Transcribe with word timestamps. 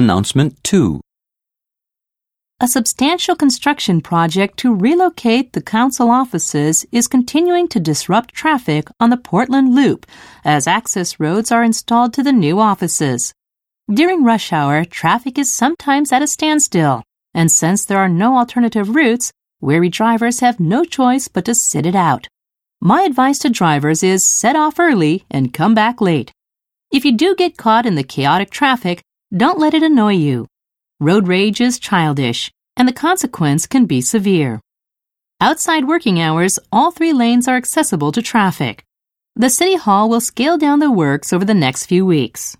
Announcement 0.00 0.56
2 0.64 0.98
A 2.58 2.66
substantial 2.66 3.36
construction 3.36 4.00
project 4.00 4.56
to 4.60 4.74
relocate 4.74 5.52
the 5.52 5.60
council 5.60 6.08
offices 6.08 6.86
is 6.90 7.06
continuing 7.06 7.68
to 7.68 7.78
disrupt 7.78 8.32
traffic 8.32 8.88
on 8.98 9.10
the 9.10 9.18
Portland 9.18 9.74
Loop 9.74 10.06
as 10.42 10.66
access 10.66 11.20
roads 11.20 11.52
are 11.52 11.62
installed 11.62 12.14
to 12.14 12.22
the 12.22 12.32
new 12.32 12.58
offices. 12.58 13.34
During 13.92 14.24
rush 14.24 14.54
hour, 14.54 14.86
traffic 14.86 15.36
is 15.36 15.54
sometimes 15.54 16.12
at 16.12 16.22
a 16.22 16.26
standstill, 16.26 17.02
and 17.34 17.52
since 17.52 17.84
there 17.84 17.98
are 17.98 18.08
no 18.08 18.38
alternative 18.38 18.94
routes, 18.94 19.30
weary 19.60 19.90
drivers 19.90 20.40
have 20.40 20.58
no 20.58 20.82
choice 20.82 21.28
but 21.28 21.44
to 21.44 21.54
sit 21.54 21.84
it 21.84 21.94
out. 21.94 22.26
My 22.80 23.02
advice 23.02 23.38
to 23.40 23.50
drivers 23.50 24.02
is 24.02 24.34
set 24.40 24.56
off 24.56 24.80
early 24.80 25.26
and 25.30 25.52
come 25.52 25.74
back 25.74 26.00
late. 26.00 26.32
If 26.90 27.04
you 27.04 27.12
do 27.14 27.34
get 27.34 27.58
caught 27.58 27.84
in 27.84 27.96
the 27.96 28.10
chaotic 28.14 28.48
traffic, 28.48 29.02
don't 29.36 29.60
let 29.60 29.74
it 29.74 29.84
annoy 29.84 30.14
you. 30.14 30.48
Road 30.98 31.28
rage 31.28 31.60
is 31.60 31.78
childish, 31.78 32.50
and 32.76 32.88
the 32.88 32.92
consequence 32.92 33.64
can 33.64 33.86
be 33.86 34.00
severe. 34.00 34.60
Outside 35.40 35.86
working 35.86 36.20
hours, 36.20 36.58
all 36.72 36.90
three 36.90 37.12
lanes 37.12 37.46
are 37.46 37.56
accessible 37.56 38.10
to 38.10 38.22
traffic. 38.22 38.82
The 39.36 39.48
City 39.48 39.76
Hall 39.76 40.08
will 40.08 40.20
scale 40.20 40.58
down 40.58 40.80
the 40.80 40.90
works 40.90 41.32
over 41.32 41.44
the 41.44 41.54
next 41.54 41.86
few 41.86 42.04
weeks. 42.04 42.56